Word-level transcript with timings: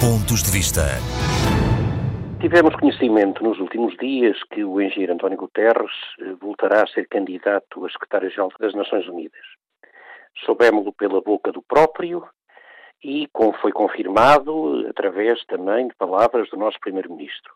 Pontos 0.00 0.42
de 0.42 0.50
Vista. 0.50 0.96
Tivemos 2.40 2.74
conhecimento 2.76 3.44
nos 3.44 3.60
últimos 3.60 3.94
dias 3.98 4.42
que 4.44 4.64
o 4.64 4.80
engenheiro 4.80 5.12
António 5.12 5.36
Guterres 5.36 5.92
eh, 6.18 6.32
voltará 6.40 6.82
a 6.82 6.86
ser 6.86 7.06
candidato 7.06 7.84
a 7.84 7.90
secretário-geral 7.90 8.50
das 8.58 8.72
Nações 8.72 9.06
Unidas. 9.06 9.44
Soubemos-lo 10.46 10.94
pela 10.94 11.20
boca 11.20 11.52
do 11.52 11.60
próprio 11.60 12.26
e 13.04 13.28
como 13.30 13.52
foi 13.58 13.72
confirmado 13.72 14.86
através 14.88 15.44
também 15.44 15.88
de 15.88 15.94
palavras 15.96 16.48
do 16.48 16.56
nosso 16.56 16.80
primeiro-ministro. 16.80 17.52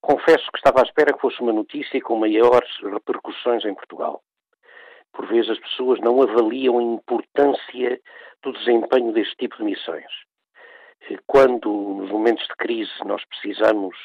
Confesso 0.00 0.50
que 0.50 0.56
estava 0.56 0.80
à 0.80 0.84
espera 0.84 1.12
que 1.12 1.20
fosse 1.20 1.38
uma 1.42 1.52
notícia 1.52 2.00
com 2.00 2.16
maiores 2.16 2.70
repercussões 2.82 3.66
em 3.66 3.74
Portugal. 3.74 4.22
Por 5.12 5.26
vezes 5.26 5.50
as 5.50 5.58
pessoas 5.58 6.00
não 6.00 6.22
avaliam 6.22 6.78
a 6.78 6.82
importância 6.82 8.00
do 8.42 8.54
desempenho 8.54 9.12
deste 9.12 9.36
tipo 9.36 9.58
de 9.58 9.64
missões. 9.64 10.27
Quando, 11.26 11.70
nos 11.70 12.10
momentos 12.10 12.46
de 12.46 12.54
crise, 12.56 12.92
nós 13.04 13.24
precisamos 13.24 13.96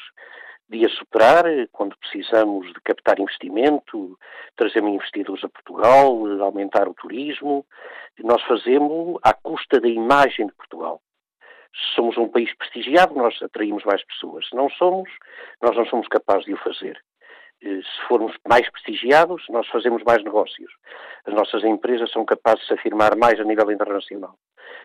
de 0.68 0.84
a 0.86 0.88
superar, 0.88 1.44
quando 1.72 1.96
precisamos 1.98 2.66
de 2.68 2.80
captar 2.80 3.20
investimento, 3.20 4.18
trazer 4.56 4.82
investidores 4.82 5.44
a 5.44 5.48
Portugal, 5.48 6.26
aumentar 6.40 6.88
o 6.88 6.94
turismo, 6.94 7.66
nós 8.20 8.42
fazemos 8.42 9.18
à 9.22 9.34
custa 9.34 9.80
da 9.80 9.88
imagem 9.88 10.46
de 10.46 10.54
Portugal. 10.54 11.00
Se 11.74 11.94
somos 11.96 12.16
um 12.16 12.28
país 12.28 12.54
prestigiado, 12.56 13.14
nós 13.14 13.40
atraímos 13.42 13.84
mais 13.84 14.04
pessoas. 14.06 14.48
Se 14.48 14.54
não 14.54 14.70
somos, 14.70 15.10
nós 15.60 15.76
não 15.76 15.84
somos 15.86 16.06
capazes 16.08 16.44
de 16.44 16.54
o 16.54 16.58
fazer. 16.58 16.98
Eh, 17.62 17.80
se 17.82 18.08
formos 18.08 18.36
mais 18.48 18.70
prestigiados, 18.70 19.42
nós 19.48 19.66
fazemos 19.68 20.02
mais 20.04 20.22
negócios. 20.22 20.72
As 21.26 21.34
nossas 21.34 21.64
empresas 21.64 22.10
são 22.12 22.24
capazes 22.24 22.60
de 22.60 22.68
se 22.68 22.74
afirmar 22.74 23.16
mais 23.16 23.40
a 23.40 23.44
nível 23.44 23.70
internacional. 23.72 24.36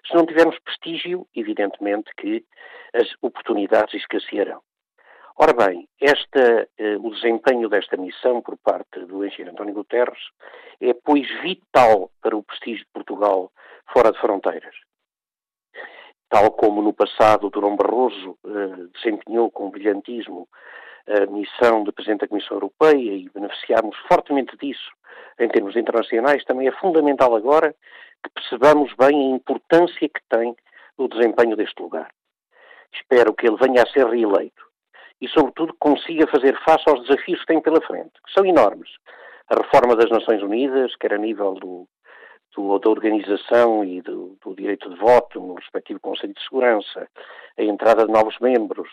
Se 0.07 0.15
não 0.15 0.25
tivermos 0.25 0.57
prestígio, 0.59 1.27
evidentemente 1.35 2.11
que 2.17 2.45
as 2.93 3.07
oportunidades 3.21 3.93
escassearão. 3.95 4.61
Ora 5.41 5.53
bem, 5.53 5.87
esta, 6.01 6.67
eh, 6.77 6.97
o 6.97 7.11
desempenho 7.11 7.69
desta 7.69 7.95
missão 7.95 8.41
por 8.41 8.57
parte 8.57 8.99
do 9.05 9.25
engenheiro 9.25 9.51
António 9.51 9.73
Guterres 9.73 10.19
é, 10.81 10.93
pois, 10.93 11.27
vital 11.41 12.11
para 12.21 12.35
o 12.35 12.43
prestígio 12.43 12.83
de 12.83 12.91
Portugal 12.91 13.49
fora 13.93 14.11
de 14.11 14.19
fronteiras. 14.19 14.75
Tal 16.29 16.51
como 16.51 16.81
no 16.81 16.93
passado 16.93 17.49
Durão 17.49 17.77
Barroso 17.77 18.37
eh, 18.45 18.87
desempenhou 18.93 19.49
com 19.49 19.69
brilhantismo 19.69 20.47
a 21.07 21.25
missão 21.25 21.83
de 21.83 21.91
Presidente 21.91 22.21
da 22.21 22.27
Comissão 22.27 22.57
Europeia 22.57 23.15
e 23.15 23.29
beneficiarmos 23.29 23.97
fortemente 24.07 24.55
disso 24.57 24.91
em 25.39 25.47
termos 25.47 25.75
internacionais, 25.75 26.43
também 26.45 26.67
é 26.67 26.71
fundamental 26.71 27.35
agora 27.35 27.75
que 28.23 28.29
percebamos 28.31 28.93
bem 28.95 29.33
a 29.33 29.35
importância 29.35 30.09
que 30.09 30.21
tem 30.29 30.55
o 30.97 31.07
desempenho 31.07 31.55
deste 31.55 31.81
lugar. 31.81 32.09
Espero 32.93 33.33
que 33.33 33.47
ele 33.47 33.57
venha 33.57 33.83
a 33.83 33.87
ser 33.87 34.05
reeleito 34.05 34.63
e, 35.21 35.27
sobretudo, 35.27 35.73
consiga 35.79 36.27
fazer 36.27 36.57
face 36.63 36.83
aos 36.89 37.07
desafios 37.07 37.39
que 37.41 37.47
tem 37.47 37.61
pela 37.61 37.81
frente, 37.81 38.11
que 38.25 38.33
são 38.33 38.45
enormes. 38.45 38.89
A 39.49 39.55
reforma 39.55 39.95
das 39.95 40.09
Nações 40.09 40.41
Unidas, 40.41 40.95
quer 40.95 41.13
a 41.13 41.17
nível 41.17 41.53
do, 41.55 41.87
do, 42.55 42.79
da 42.79 42.89
organização 42.89 43.83
e 43.83 44.01
do, 44.01 44.37
do, 44.43 44.55
direito 44.55 44.89
de 44.89 44.95
voto 44.97 45.39
no 45.39 45.53
respectivo 45.55 45.99
Conselho 45.99 46.33
de 46.33 46.43
Segurança, 46.43 47.07
a 47.57 47.63
entrada 47.63 48.05
de 48.05 48.11
novos 48.11 48.37
membros, 48.39 48.89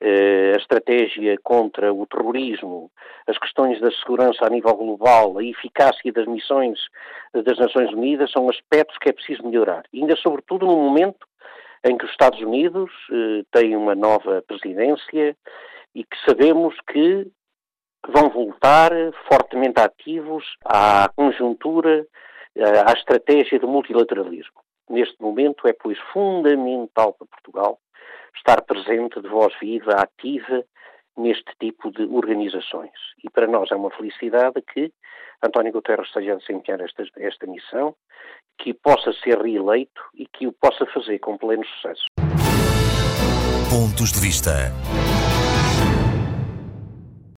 eh, 0.00 0.52
a 0.54 0.58
estratégia 0.58 1.38
contra 1.42 1.92
o 1.92 2.06
terrorismo, 2.06 2.90
as 3.26 3.38
questões 3.38 3.80
da 3.80 3.90
segurança 3.92 4.44
a 4.44 4.50
nível 4.50 4.74
global, 4.74 5.38
a 5.38 5.44
eficácia 5.44 6.12
das 6.12 6.26
missões 6.26 6.78
das 7.32 7.58
Nações 7.58 7.92
Unidas 7.92 8.30
são 8.30 8.48
aspectos 8.48 8.96
que 8.98 9.08
é 9.08 9.12
preciso 9.12 9.46
melhorar. 9.46 9.84
E 9.92 10.00
ainda 10.00 10.16
sobretudo 10.16 10.66
no 10.66 10.76
momento 10.76 11.26
em 11.84 11.96
que 11.96 12.04
os 12.04 12.10
Estados 12.10 12.40
Unidos 12.40 12.90
eh, 13.10 13.44
têm 13.52 13.76
uma 13.76 13.94
nova 13.94 14.42
presidência 14.46 15.36
e 15.94 16.04
que 16.04 16.16
sabemos 16.26 16.74
que 16.90 17.26
vão 18.06 18.30
voltar 18.30 18.92
fortemente 19.28 19.80
ativos 19.80 20.44
à 20.64 21.10
conjuntura 21.14 22.06
à 22.56 22.92
estratégia 22.92 23.58
do 23.58 23.68
multilateralismo. 23.68 24.60
Neste 24.88 25.20
momento 25.20 25.68
é, 25.68 25.72
pois, 25.72 25.98
fundamental 26.12 27.12
para 27.12 27.26
Portugal 27.26 27.78
estar 28.36 28.62
presente 28.62 29.20
de 29.20 29.28
voz 29.28 29.52
viva, 29.60 29.92
ativa, 29.92 30.64
neste 31.16 31.52
tipo 31.60 31.90
de 31.90 32.02
organizações. 32.04 32.92
E 33.22 33.28
para 33.28 33.46
nós 33.46 33.70
é 33.70 33.74
uma 33.74 33.90
felicidade 33.90 34.62
que 34.72 34.92
António 35.42 35.72
Guterres 35.72 36.06
esteja 36.06 36.32
a 36.32 36.36
desempenhar 36.36 36.80
esta, 36.80 37.04
esta 37.16 37.46
missão, 37.46 37.94
que 38.58 38.72
possa 38.74 39.12
ser 39.24 39.40
reeleito 39.40 40.00
e 40.14 40.26
que 40.26 40.46
o 40.46 40.52
possa 40.52 40.86
fazer 40.86 41.18
com 41.18 41.36
pleno 41.36 41.64
sucesso. 41.64 42.04
Pontos 43.70 44.12
de 44.12 44.20
vista. 44.20 44.72